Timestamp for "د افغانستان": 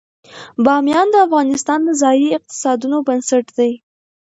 1.11-1.79